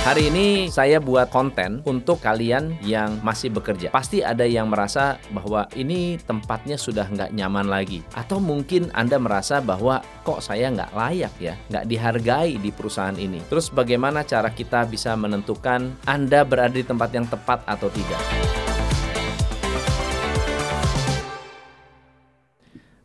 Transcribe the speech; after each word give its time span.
Hari 0.00 0.32
ini 0.32 0.72
saya 0.72 0.96
buat 0.96 1.28
konten 1.28 1.84
untuk 1.84 2.24
kalian 2.24 2.72
yang 2.80 3.20
masih 3.20 3.52
bekerja. 3.52 3.92
Pasti 3.92 4.24
ada 4.24 4.48
yang 4.48 4.72
merasa 4.72 5.20
bahwa 5.28 5.68
ini 5.76 6.16
tempatnya 6.16 6.80
sudah 6.80 7.04
nggak 7.04 7.36
nyaman 7.36 7.68
lagi. 7.68 8.00
Atau 8.16 8.40
mungkin 8.40 8.88
Anda 8.96 9.20
merasa 9.20 9.60
bahwa 9.60 10.00
kok 10.24 10.40
saya 10.40 10.72
nggak 10.72 10.96
layak 10.96 11.34
ya, 11.36 11.52
nggak 11.68 11.84
dihargai 11.84 12.56
di 12.56 12.72
perusahaan 12.72 13.12
ini. 13.12 13.44
Terus 13.52 13.68
bagaimana 13.68 14.24
cara 14.24 14.48
kita 14.48 14.88
bisa 14.88 15.12
menentukan 15.20 15.92
Anda 16.08 16.48
berada 16.48 16.72
di 16.72 16.80
tempat 16.80 17.12
yang 17.12 17.28
tepat 17.28 17.60
atau 17.68 17.92
tidak? 17.92 18.24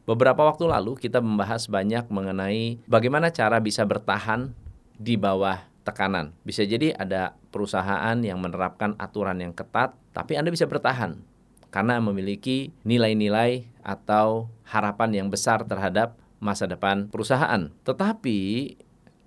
Beberapa 0.07 0.47
waktu 0.47 0.63
lalu 0.63 0.95
kita 0.95 1.19
membahas 1.19 1.67
banyak 1.67 2.07
mengenai 2.07 2.79
bagaimana 2.87 3.35
cara 3.35 3.59
bisa 3.59 3.83
bertahan 3.83 4.55
di 4.95 5.19
bawah 5.19 5.74
tekanan. 5.85 6.33
Bisa 6.41 6.65
jadi 6.65 6.91
ada 6.97 7.37
perusahaan 7.53 8.17
yang 8.19 8.41
menerapkan 8.41 8.97
aturan 8.97 9.39
yang 9.39 9.53
ketat, 9.53 9.93
tapi 10.11 10.35
Anda 10.35 10.49
bisa 10.49 10.65
bertahan 10.65 11.21
karena 11.69 12.01
memiliki 12.01 12.73
nilai-nilai 12.83 13.69
atau 13.85 14.49
harapan 14.65 15.11
yang 15.13 15.27
besar 15.29 15.63
terhadap 15.69 16.17
masa 16.41 16.65
depan 16.65 17.07
perusahaan. 17.07 17.69
Tetapi 17.85 18.39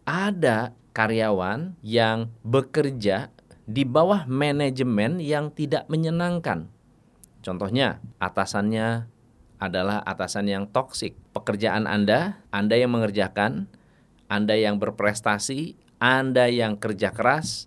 ada 0.09 0.75
karyawan 0.97 1.79
yang 1.85 2.33
bekerja 2.43 3.31
di 3.69 3.85
bawah 3.85 4.25
manajemen 4.25 5.21
yang 5.21 5.53
tidak 5.53 5.85
menyenangkan. 5.93 6.73
Contohnya, 7.45 8.01
atasannya 8.19 9.07
adalah 9.61 10.01
atasan 10.03 10.49
yang 10.49 10.65
toksik. 10.73 11.15
Pekerjaan 11.37 11.85
Anda, 11.85 12.41
Anda 12.49 12.81
yang 12.81 12.97
mengerjakan, 12.97 13.69
Anda 14.27 14.57
yang 14.57 14.81
berprestasi, 14.81 15.77
anda 15.99 16.47
yang 16.47 16.79
kerja 16.79 17.11
keras, 17.11 17.67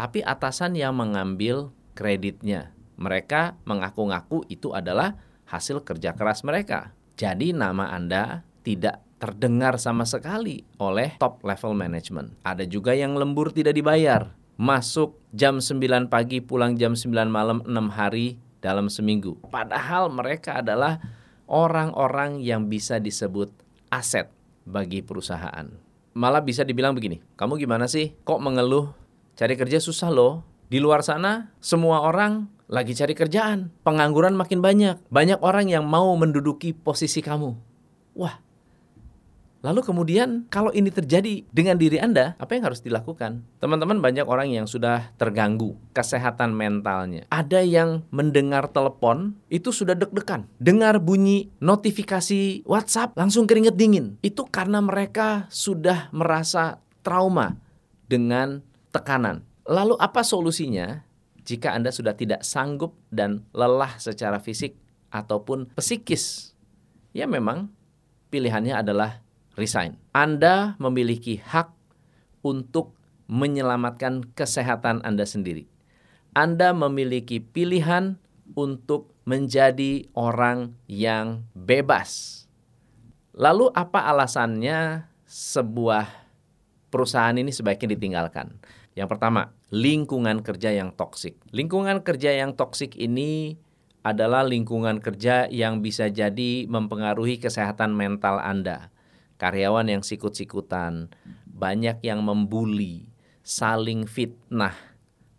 tapi 0.00 0.24
atasan 0.24 0.80
yang 0.80 0.96
mengambil 0.96 1.76
kreditnya. 1.92 2.72
Mereka 2.96 3.60
mengaku-ngaku 3.68 4.48
itu 4.48 4.72
adalah 4.72 5.20
hasil 5.44 5.84
kerja 5.84 6.16
keras 6.16 6.40
mereka. 6.40 6.96
Jadi 7.20 7.52
nama 7.52 7.92
Anda 7.92 8.48
tidak 8.64 9.04
terdengar 9.20 9.76
sama 9.76 10.08
sekali 10.08 10.64
oleh 10.80 11.20
top 11.20 11.44
level 11.44 11.76
management. 11.76 12.32
Ada 12.48 12.64
juga 12.64 12.96
yang 12.96 13.12
lembur 13.12 13.52
tidak 13.52 13.76
dibayar. 13.76 14.32
Masuk 14.56 15.20
jam 15.36 15.60
9 15.60 16.08
pagi, 16.08 16.40
pulang 16.40 16.80
jam 16.80 16.96
9 16.96 17.12
malam 17.28 17.60
6 17.60 17.76
hari 17.92 18.40
dalam 18.64 18.88
seminggu. 18.88 19.36
Padahal 19.52 20.08
mereka 20.08 20.64
adalah 20.64 20.96
orang-orang 21.44 22.40
yang 22.40 22.72
bisa 22.72 22.96
disebut 22.96 23.52
aset 23.92 24.32
bagi 24.64 25.04
perusahaan 25.04 25.85
malah 26.16 26.40
bisa 26.40 26.64
dibilang 26.64 26.96
begini, 26.96 27.20
kamu 27.36 27.60
gimana 27.60 27.84
sih? 27.84 28.16
Kok 28.24 28.40
mengeluh? 28.40 28.96
Cari 29.36 29.52
kerja 29.52 29.76
susah 29.76 30.08
loh. 30.08 30.40
Di 30.66 30.80
luar 30.80 31.04
sana 31.04 31.52
semua 31.60 32.00
orang 32.02 32.48
lagi 32.72 32.96
cari 32.96 33.12
kerjaan. 33.12 33.68
Pengangguran 33.84 34.32
makin 34.32 34.64
banyak. 34.64 34.96
Banyak 35.12 35.44
orang 35.44 35.68
yang 35.68 35.84
mau 35.84 36.16
menduduki 36.16 36.72
posisi 36.72 37.20
kamu. 37.20 37.52
Wah, 38.16 38.40
Lalu 39.66 39.82
kemudian 39.82 40.46
kalau 40.46 40.70
ini 40.70 40.94
terjadi 40.94 41.42
dengan 41.50 41.74
diri 41.74 41.98
Anda, 41.98 42.38
apa 42.38 42.54
yang 42.54 42.70
harus 42.70 42.86
dilakukan? 42.86 43.42
Teman-teman 43.58 43.98
banyak 43.98 44.22
orang 44.22 44.54
yang 44.54 44.70
sudah 44.70 45.10
terganggu 45.18 45.74
kesehatan 45.90 46.54
mentalnya. 46.54 47.26
Ada 47.34 47.66
yang 47.66 48.06
mendengar 48.14 48.70
telepon 48.70 49.34
itu 49.50 49.74
sudah 49.74 49.98
deg-degan. 49.98 50.46
Dengar 50.62 51.02
bunyi 51.02 51.50
notifikasi 51.58 52.62
WhatsApp 52.62 53.18
langsung 53.18 53.50
keringet 53.50 53.74
dingin. 53.74 54.22
Itu 54.22 54.46
karena 54.46 54.78
mereka 54.78 55.50
sudah 55.50 56.14
merasa 56.14 56.78
trauma 57.02 57.58
dengan 58.06 58.62
tekanan. 58.94 59.42
Lalu 59.66 59.98
apa 59.98 60.22
solusinya 60.22 61.02
jika 61.42 61.74
Anda 61.74 61.90
sudah 61.90 62.14
tidak 62.14 62.46
sanggup 62.46 62.94
dan 63.10 63.42
lelah 63.50 63.98
secara 63.98 64.38
fisik 64.38 64.78
ataupun 65.10 65.74
psikis? 65.74 66.54
Ya 67.10 67.26
memang 67.26 67.74
pilihannya 68.30 68.78
adalah 68.78 69.25
resign. 69.56 69.96
Anda 70.12 70.76
memiliki 70.78 71.40
hak 71.40 71.72
untuk 72.44 72.94
menyelamatkan 73.26 74.22
kesehatan 74.36 75.02
Anda 75.02 75.26
sendiri. 75.26 75.66
Anda 76.36 76.76
memiliki 76.76 77.42
pilihan 77.42 78.20
untuk 78.54 79.16
menjadi 79.26 80.06
orang 80.14 80.78
yang 80.86 81.48
bebas. 81.56 82.44
Lalu 83.34 83.72
apa 83.74 84.06
alasannya 84.06 85.10
sebuah 85.26 86.06
perusahaan 86.92 87.34
ini 87.34 87.50
sebaiknya 87.50 87.98
ditinggalkan? 87.98 88.54
Yang 88.94 89.08
pertama, 89.16 89.52
lingkungan 89.74 90.40
kerja 90.40 90.72
yang 90.72 90.94
toksik. 90.94 91.36
Lingkungan 91.50 92.00
kerja 92.06 92.32
yang 92.32 92.54
toksik 92.54 92.96
ini 92.96 93.58
adalah 94.06 94.46
lingkungan 94.46 95.02
kerja 95.02 95.50
yang 95.50 95.82
bisa 95.82 96.06
jadi 96.06 96.70
mempengaruhi 96.70 97.42
kesehatan 97.42 97.90
mental 97.90 98.38
Anda 98.38 98.94
karyawan 99.36 99.88
yang 99.88 100.02
sikut-sikutan, 100.02 101.12
banyak 101.46 102.00
yang 102.04 102.20
membuli, 102.24 103.08
saling 103.46 104.04
fitnah, 104.04 104.76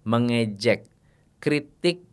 mengejek, 0.08 0.90
kritik 1.38 2.06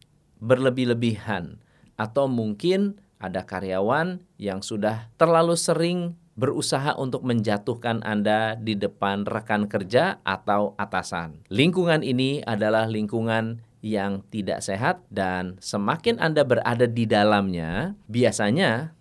berlebih-lebihan, 0.42 1.62
atau 1.96 2.28
mungkin 2.28 3.00
ada 3.22 3.46
karyawan 3.46 4.20
yang 4.36 4.60
sudah 4.60 5.08
terlalu 5.16 5.56
sering 5.56 6.18
berusaha 6.34 6.98
untuk 6.98 7.22
menjatuhkan 7.22 8.02
Anda 8.02 8.58
di 8.58 8.74
depan 8.74 9.24
rekan 9.24 9.70
kerja 9.70 10.18
atau 10.26 10.74
atasan. 10.76 11.46
Lingkungan 11.48 12.02
ini 12.02 12.42
adalah 12.42 12.90
lingkungan 12.90 13.62
yang 13.84 14.24
tidak 14.32 14.64
sehat 14.64 15.04
dan 15.12 15.60
semakin 15.62 16.18
Anda 16.18 16.42
berada 16.42 16.90
di 16.90 17.06
dalamnya, 17.06 17.94
biasanya 18.10 18.98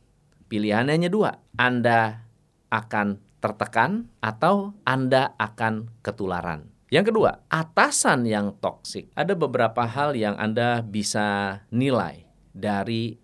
pilihannya 0.47 0.93
hanya 0.93 1.09
dua. 1.09 1.41
Anda 1.57 2.29
akan 2.73 3.21
tertekan 3.37 4.09
atau 4.17 4.73
Anda 4.81 5.37
akan 5.37 5.93
ketularan. 6.01 6.73
Yang 6.89 7.13
kedua, 7.13 7.45
atasan 7.49 8.25
yang 8.25 8.57
toksik. 8.57 9.13
Ada 9.13 9.37
beberapa 9.37 9.85
hal 9.85 10.17
yang 10.17 10.33
Anda 10.37 10.81
bisa 10.81 11.61
nilai 11.69 12.25
dari 12.53 13.17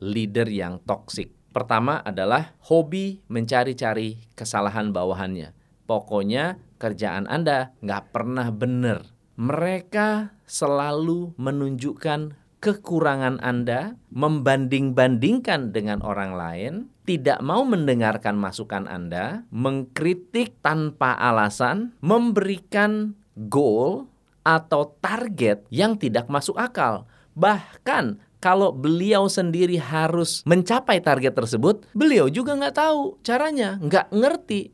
leader 0.00 0.48
yang 0.48 0.80
toksik. 0.84 1.32
Pertama 1.52 2.00
adalah 2.00 2.56
hobi 2.64 3.20
mencari-cari 3.28 4.24
kesalahan 4.32 4.92
bawahannya. 4.94 5.52
Pokoknya 5.84 6.56
kerjaan 6.80 7.28
Anda 7.28 7.76
nggak 7.84 8.14
pernah 8.14 8.48
benar. 8.54 9.04
Mereka 9.36 10.40
selalu 10.48 11.36
menunjukkan 11.36 12.40
kekurangan 12.60 13.40
Anda, 13.40 13.96
membanding-bandingkan 14.12 15.72
dengan 15.72 16.04
orang 16.04 16.36
lain, 16.36 16.72
tidak 17.10 17.42
mau 17.42 17.66
mendengarkan 17.66 18.38
masukan 18.38 18.86
Anda, 18.86 19.42
mengkritik 19.50 20.62
tanpa 20.62 21.18
alasan, 21.18 21.90
memberikan 21.98 23.18
goal 23.50 24.06
atau 24.46 24.94
target 25.02 25.66
yang 25.74 25.98
tidak 25.98 26.30
masuk 26.30 26.54
akal. 26.54 27.10
Bahkan 27.34 28.22
kalau 28.38 28.70
beliau 28.70 29.26
sendiri 29.26 29.74
harus 29.82 30.46
mencapai 30.46 31.02
target 31.02 31.34
tersebut, 31.34 31.82
beliau 31.98 32.30
juga 32.30 32.54
nggak 32.54 32.78
tahu 32.78 33.18
caranya, 33.26 33.82
nggak 33.82 34.14
ngerti. 34.14 34.70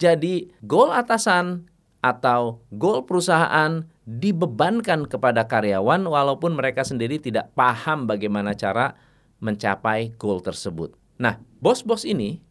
Jadi 0.00 0.56
goal 0.64 0.88
atasan 0.88 1.68
atau 2.00 2.64
goal 2.72 3.04
perusahaan 3.04 3.84
dibebankan 4.08 5.04
kepada 5.04 5.44
karyawan 5.44 6.00
walaupun 6.08 6.56
mereka 6.56 6.80
sendiri 6.80 7.20
tidak 7.20 7.52
paham 7.52 8.08
bagaimana 8.08 8.56
cara 8.56 8.96
mencapai 9.44 10.16
goal 10.16 10.40
tersebut. 10.40 11.03
Nah, 11.18 11.38
bos-bos 11.62 12.02
ini 12.02 12.42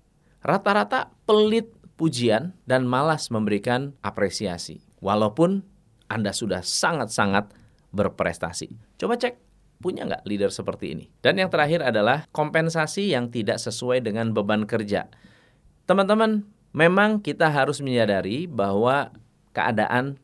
rata-rata 0.44 1.12
pelit 1.28 1.72
pujian 2.00 2.56
dan 2.68 2.88
malas 2.88 3.30
memberikan 3.30 3.96
apresiasi 4.04 4.84
walaupun 5.04 5.64
Anda 6.08 6.32
sudah 6.32 6.64
sangat-sangat 6.64 7.52
berprestasi. 7.94 8.76
Coba 8.98 9.20
cek 9.20 9.38
punya 9.84 10.08
nggak 10.08 10.24
leader 10.26 10.50
seperti 10.50 10.96
ini? 10.96 11.06
Dan 11.20 11.38
yang 11.38 11.52
terakhir 11.52 11.84
adalah 11.84 12.26
kompensasi 12.32 13.12
yang 13.12 13.30
tidak 13.30 13.60
sesuai 13.60 14.02
dengan 14.04 14.32
beban 14.32 14.64
kerja. 14.64 15.12
Teman-teman, 15.84 16.48
memang 16.72 17.20
kita 17.20 17.52
harus 17.52 17.84
menyadari 17.84 18.48
bahwa 18.48 19.12
keadaan 19.52 20.18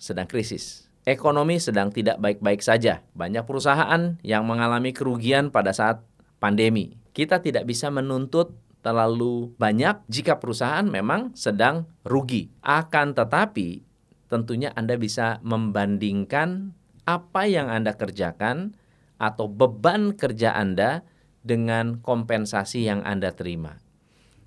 sedang 0.00 0.30
krisis. 0.30 0.88
Ekonomi 1.04 1.58
sedang 1.58 1.90
tidak 1.90 2.22
baik-baik 2.22 2.62
saja. 2.62 3.02
Banyak 3.16 3.44
perusahaan 3.44 4.20
yang 4.22 4.44
mengalami 4.46 4.94
kerugian 4.94 5.50
pada 5.50 5.74
saat 5.74 6.04
pandemi. 6.38 6.99
Kita 7.10 7.42
tidak 7.42 7.66
bisa 7.66 7.90
menuntut 7.90 8.54
terlalu 8.80 9.52
banyak 9.60 10.06
jika 10.08 10.40
perusahaan 10.40 10.86
memang 10.86 11.36
sedang 11.36 11.90
rugi. 12.06 12.48
Akan 12.64 13.12
tetapi, 13.12 13.84
tentunya 14.30 14.72
Anda 14.72 14.96
bisa 14.96 15.42
membandingkan 15.44 16.72
apa 17.04 17.50
yang 17.50 17.68
Anda 17.68 17.98
kerjakan 17.98 18.78
atau 19.20 19.50
beban 19.50 20.16
kerja 20.16 20.56
Anda 20.56 21.04
dengan 21.44 22.00
kompensasi 22.00 22.88
yang 22.88 23.04
Anda 23.04 23.36
terima. 23.36 23.80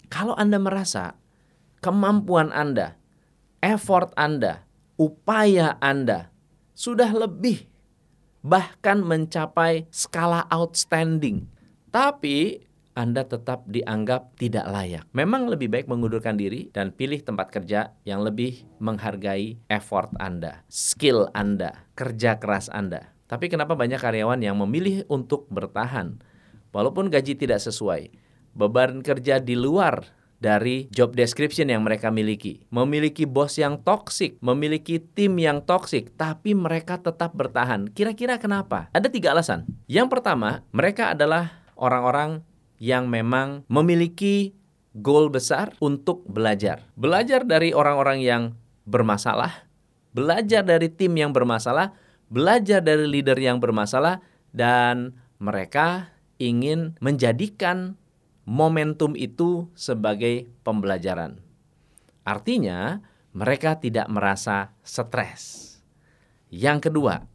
Kalau 0.09 0.33
Anda 0.37 0.57
merasa 0.57 1.17
kemampuan 1.83 2.49
Anda, 2.53 2.97
effort 3.61 4.13
Anda 4.17 4.65
upaya 4.97 5.77
Anda 5.81 6.29
sudah 6.73 7.09
lebih 7.13 7.69
bahkan 8.43 9.01
mencapai 9.01 9.87
skala 9.89 10.45
outstanding. 10.49 11.49
Tapi 11.93 12.57
anda 12.97 13.21
tetap 13.21 13.65
dianggap 13.69 14.37
tidak 14.37 14.65
layak. 14.65 15.05
Memang 15.13 15.49
lebih 15.49 15.69
baik 15.69 15.85
mengundurkan 15.85 16.37
diri 16.37 16.73
dan 16.73 16.93
pilih 16.93 17.21
tempat 17.21 17.53
kerja 17.53 17.93
yang 18.05 18.25
lebih 18.25 18.65
menghargai 18.81 19.57
effort 19.69 20.13
Anda, 20.21 20.61
skill 20.69 21.29
Anda, 21.37 21.85
kerja 21.97 22.37
keras 22.37 22.69
Anda. 22.69 23.13
Tapi 23.25 23.49
kenapa 23.49 23.73
banyak 23.73 23.97
karyawan 23.97 24.41
yang 24.45 24.57
memilih 24.61 25.05
untuk 25.09 25.49
bertahan 25.49 26.21
walaupun 26.69 27.09
gaji 27.09 27.33
tidak 27.33 27.61
sesuai? 27.61 28.13
Beban 28.53 29.01
kerja 29.01 29.41
di 29.41 29.57
luar 29.57 30.05
dari 30.37 30.85
job 30.93 31.17
description 31.17 31.73
yang 31.73 31.81
mereka 31.81 32.13
miliki. 32.13 32.61
Memiliki 32.69 33.25
bos 33.25 33.57
yang 33.57 33.81
toksik, 33.81 34.37
memiliki 34.37 35.01
tim 35.01 35.33
yang 35.41 35.65
toksik, 35.65 36.13
tapi 36.13 36.53
mereka 36.53 37.01
tetap 37.01 37.33
bertahan. 37.33 37.89
Kira-kira 37.89 38.37
kenapa? 38.37 38.91
Ada 38.93 39.09
tiga 39.09 39.33
alasan. 39.33 39.65
Yang 39.89 40.13
pertama, 40.13 40.61
mereka 40.69 41.15
adalah 41.15 41.62
orang-orang 41.83 42.47
yang 42.79 43.11
memang 43.11 43.67
memiliki 43.67 44.55
goal 44.95 45.27
besar 45.27 45.75
untuk 45.83 46.23
belajar. 46.23 46.87
Belajar 46.95 47.43
dari 47.43 47.75
orang-orang 47.75 48.23
yang 48.23 48.43
bermasalah, 48.87 49.67
belajar 50.15 50.63
dari 50.63 50.87
tim 50.87 51.11
yang 51.19 51.35
bermasalah, 51.35 51.91
belajar 52.31 52.79
dari 52.79 53.03
leader 53.03 53.35
yang 53.35 53.59
bermasalah, 53.59 54.23
dan 54.55 55.17
mereka 55.43 56.15
ingin 56.39 56.95
menjadikan 57.03 57.99
momentum 58.47 59.17
itu 59.17 59.67
sebagai 59.73 60.47
pembelajaran. 60.63 61.39
Artinya, 62.23 63.03
mereka 63.33 63.81
tidak 63.81 64.07
merasa 64.07 64.77
stres. 64.85 65.73
Yang 66.53 66.91
kedua, 66.91 67.25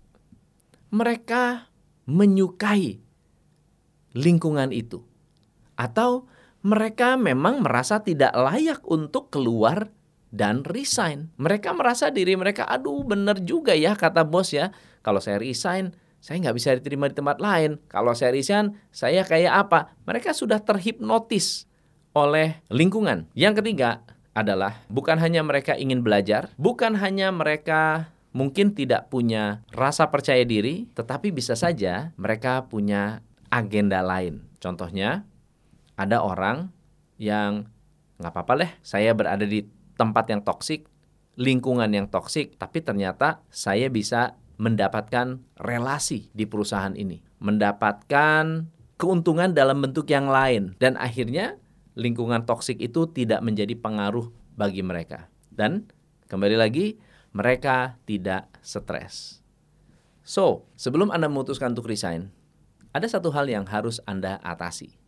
mereka 0.94 1.68
menyukai 2.06 3.02
lingkungan 4.18 4.74
itu 4.74 5.06
atau 5.78 6.26
mereka 6.66 7.14
memang 7.14 7.62
merasa 7.62 8.02
tidak 8.02 8.34
layak 8.34 8.82
untuk 8.90 9.30
keluar 9.30 9.94
dan 10.34 10.66
resign. 10.66 11.30
Mereka 11.38 11.70
merasa 11.72 12.10
diri 12.10 12.34
mereka, 12.34 12.66
aduh 12.66 13.06
bener 13.06 13.38
juga 13.46 13.72
ya 13.72 13.94
kata 13.94 14.26
bos 14.26 14.50
ya. 14.50 14.74
Kalau 15.00 15.22
saya 15.22 15.38
resign, 15.38 15.94
saya 16.18 16.42
nggak 16.42 16.56
bisa 16.58 16.74
diterima 16.74 17.06
di 17.06 17.16
tempat 17.16 17.38
lain. 17.38 17.78
Kalau 17.86 18.12
saya 18.12 18.34
resign, 18.34 18.74
saya 18.90 19.22
kayak 19.22 19.70
apa? 19.70 19.94
Mereka 20.04 20.34
sudah 20.34 20.58
terhipnotis 20.60 21.70
oleh 22.12 22.58
lingkungan. 22.68 23.30
Yang 23.38 23.62
ketiga 23.62 24.02
adalah 24.34 24.82
bukan 24.90 25.16
hanya 25.22 25.46
mereka 25.46 25.78
ingin 25.78 26.02
belajar, 26.02 26.50
bukan 26.58 26.98
hanya 26.98 27.30
mereka 27.30 28.10
mungkin 28.34 28.74
tidak 28.74 29.08
punya 29.08 29.64
rasa 29.72 30.10
percaya 30.10 30.42
diri, 30.42 30.90
tetapi 30.92 31.32
bisa 31.32 31.54
saja 31.54 32.12
mereka 32.18 32.66
punya 32.66 33.22
agenda 33.48 34.00
lain. 34.00 34.44
Contohnya, 34.58 35.24
ada 35.98 36.22
orang 36.22 36.70
yang 37.18 37.66
nggak 38.18 38.32
apa-apa 38.34 38.52
deh 38.66 38.72
saya 38.82 39.14
berada 39.14 39.46
di 39.46 39.66
tempat 39.98 40.30
yang 40.30 40.42
toksik, 40.46 40.86
lingkungan 41.38 41.90
yang 41.90 42.06
toksik, 42.06 42.54
tapi 42.58 42.82
ternyata 42.82 43.42
saya 43.50 43.90
bisa 43.90 44.38
mendapatkan 44.58 45.38
relasi 45.58 46.30
di 46.34 46.46
perusahaan 46.46 46.94
ini, 46.94 47.22
mendapatkan 47.38 48.66
keuntungan 48.98 49.54
dalam 49.54 49.78
bentuk 49.78 50.10
yang 50.10 50.26
lain 50.26 50.74
dan 50.82 50.98
akhirnya 50.98 51.58
lingkungan 51.94 52.46
toksik 52.46 52.78
itu 52.82 53.10
tidak 53.10 53.42
menjadi 53.42 53.74
pengaruh 53.78 54.30
bagi 54.58 54.82
mereka. 54.82 55.30
Dan 55.50 55.86
kembali 56.30 56.58
lagi 56.58 56.98
mereka 57.34 57.98
tidak 58.06 58.50
stres. 58.62 59.42
So, 60.26 60.66
sebelum 60.74 61.14
Anda 61.14 61.30
memutuskan 61.30 61.72
untuk 61.74 61.90
resign, 61.90 62.30
ada 62.92 63.06
satu 63.06 63.32
hal 63.34 63.48
yang 63.50 63.68
harus 63.68 64.00
Anda 64.08 64.40
atasi 64.40 64.98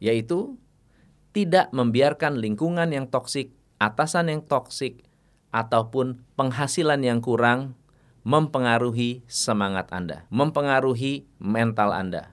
yaitu 0.00 0.60
tidak 1.36 1.68
membiarkan 1.72 2.40
lingkungan 2.40 2.88
yang 2.96 3.12
toksik, 3.12 3.52
atasan 3.76 4.32
yang 4.32 4.42
toksik, 4.44 5.04
ataupun 5.52 6.24
penghasilan 6.36 7.00
yang 7.04 7.20
kurang 7.20 7.76
mempengaruhi 8.24 9.24
semangat 9.28 9.92
Anda, 9.92 10.24
mempengaruhi 10.32 11.28
mental 11.36 11.92
Anda. 11.92 12.32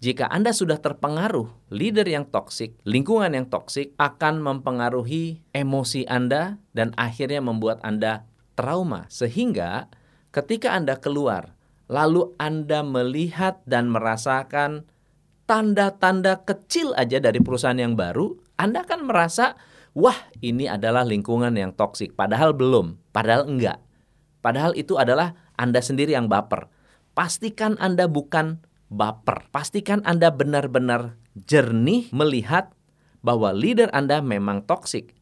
Jika 0.00 0.28
Anda 0.28 0.52
sudah 0.52 0.80
terpengaruh 0.80 1.72
leader 1.72 2.04
yang 2.04 2.28
toksik, 2.28 2.76
lingkungan 2.84 3.32
yang 3.32 3.48
toksik 3.48 3.96
akan 3.96 4.44
mempengaruhi 4.44 5.40
emosi 5.56 6.04
Anda 6.04 6.60
dan 6.76 6.92
akhirnya 7.00 7.40
membuat 7.40 7.80
Anda 7.80 8.28
trauma 8.52 9.08
sehingga 9.08 9.88
ketika 10.28 10.76
Anda 10.76 11.00
keluar 11.00 11.53
lalu 11.88 12.32
Anda 12.40 12.80
melihat 12.80 13.60
dan 13.68 13.92
merasakan 13.92 14.88
tanda-tanda 15.44 16.40
kecil 16.44 16.96
aja 16.96 17.20
dari 17.20 17.40
perusahaan 17.40 17.76
yang 17.76 17.96
baru, 17.96 18.32
Anda 18.56 18.84
akan 18.84 19.08
merasa, 19.08 19.56
wah 19.92 20.16
ini 20.40 20.68
adalah 20.68 21.04
lingkungan 21.04 21.52
yang 21.56 21.76
toksik. 21.76 22.16
Padahal 22.16 22.56
belum, 22.56 22.96
padahal 23.12 23.48
enggak. 23.48 23.80
Padahal 24.40 24.76
itu 24.76 24.96
adalah 25.00 25.36
Anda 25.56 25.80
sendiri 25.80 26.12
yang 26.12 26.28
baper. 26.28 26.68
Pastikan 27.16 27.80
Anda 27.80 28.08
bukan 28.08 28.60
baper. 28.92 29.48
Pastikan 29.48 30.04
Anda 30.04 30.28
benar-benar 30.32 31.16
jernih 31.48 32.12
melihat 32.12 32.72
bahwa 33.24 33.56
leader 33.56 33.88
Anda 33.96 34.20
memang 34.20 34.68
toksik. 34.68 35.16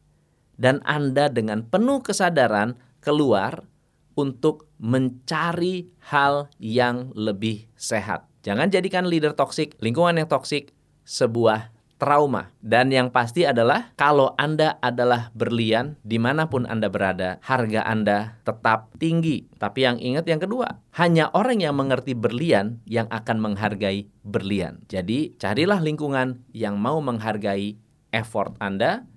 Dan 0.53 0.85
Anda 0.85 1.33
dengan 1.33 1.65
penuh 1.65 2.05
kesadaran 2.05 2.77
keluar 3.01 3.65
untuk 4.13 4.69
mencari 4.77 5.89
hal 6.09 6.49
yang 6.59 7.11
lebih 7.17 7.67
sehat. 7.75 8.29
Jangan 8.43 8.67
jadikan 8.69 9.07
leader 9.07 9.31
toksik, 9.31 9.79
lingkungan 9.79 10.19
yang 10.19 10.27
toksik 10.27 10.75
sebuah 11.07 11.71
trauma. 12.03 12.51
Dan 12.59 12.91
yang 12.91 13.07
pasti 13.07 13.47
adalah 13.47 13.95
kalau 13.95 14.35
Anda 14.35 14.75
adalah 14.83 15.31
berlian, 15.31 15.95
di 16.03 16.19
mana 16.19 16.51
pun 16.51 16.67
Anda 16.67 16.91
berada, 16.91 17.39
harga 17.39 17.87
Anda 17.87 18.35
tetap 18.43 18.91
tinggi. 18.99 19.47
Tapi 19.55 19.87
yang 19.87 19.97
ingat 20.03 20.27
yang 20.27 20.43
kedua, 20.43 20.83
hanya 20.99 21.31
orang 21.31 21.63
yang 21.63 21.79
mengerti 21.79 22.11
berlian 22.11 22.83
yang 22.83 23.07
akan 23.07 23.39
menghargai 23.39 24.11
berlian. 24.27 24.83
Jadi 24.91 25.39
carilah 25.39 25.79
lingkungan 25.79 26.43
yang 26.51 26.75
mau 26.75 26.99
menghargai 26.99 27.79
effort 28.11 28.59
Anda 28.59 29.07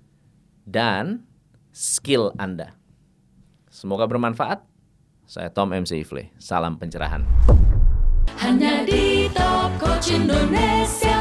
dan 0.63 1.27
skill 1.75 2.31
Anda. 2.39 2.79
Semoga 3.67 4.07
bermanfaat. 4.07 4.63
Saya 5.27 5.51
Tom 5.51 5.75
MC 5.75 6.07
Ifle. 6.07 6.31
Salam 6.39 6.79
pencerahan. 6.79 7.19
Hanya 8.39 8.87
di 8.87 9.27
Top 9.35 9.75
Coach 9.75 10.15
Indonesia 10.15 11.16